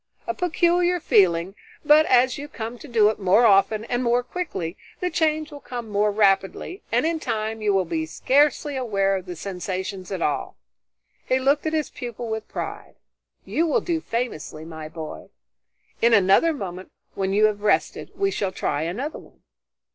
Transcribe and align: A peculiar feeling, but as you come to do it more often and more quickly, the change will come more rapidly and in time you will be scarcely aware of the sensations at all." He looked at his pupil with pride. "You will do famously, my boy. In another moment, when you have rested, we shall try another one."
A 0.25 0.33
peculiar 0.33 0.99
feeling, 0.99 1.53
but 1.85 2.07
as 2.07 2.35
you 2.39 2.47
come 2.47 2.79
to 2.79 2.87
do 2.87 3.09
it 3.11 3.19
more 3.19 3.45
often 3.45 3.85
and 3.85 4.03
more 4.03 4.23
quickly, 4.23 4.75
the 4.99 5.11
change 5.11 5.51
will 5.51 5.59
come 5.59 5.89
more 5.89 6.09
rapidly 6.11 6.81
and 6.91 7.05
in 7.05 7.19
time 7.19 7.61
you 7.61 7.71
will 7.71 7.85
be 7.85 8.07
scarcely 8.07 8.75
aware 8.75 9.15
of 9.15 9.27
the 9.27 9.35
sensations 9.35 10.11
at 10.11 10.19
all." 10.23 10.57
He 11.27 11.37
looked 11.37 11.67
at 11.67 11.73
his 11.73 11.91
pupil 11.91 12.27
with 12.29 12.47
pride. 12.49 12.95
"You 13.45 13.67
will 13.67 13.79
do 13.79 14.01
famously, 14.01 14.65
my 14.65 14.89
boy. 14.89 15.27
In 16.01 16.15
another 16.15 16.51
moment, 16.51 16.91
when 17.13 17.31
you 17.31 17.45
have 17.45 17.61
rested, 17.61 18.09
we 18.15 18.31
shall 18.31 18.51
try 18.51 18.81
another 18.81 19.19
one." 19.19 19.43